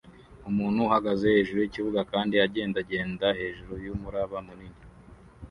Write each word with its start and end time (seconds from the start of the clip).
Umuntu 0.49 0.81
ahagaze 0.89 1.23
hejuru 1.35 1.59
yikibuga 1.59 2.01
kandi 2.11 2.33
agendagenda 2.45 3.27
hejuru 3.39 3.73
yumuraba 3.85 4.37
munini 4.47 4.81